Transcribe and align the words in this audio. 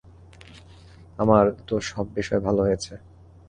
আমার 1.19 1.45
তো 1.67 1.75
সব 1.89 2.05
বিষয় 2.17 2.41
ভালো 2.47 2.61
হয়েছে। 2.63 2.93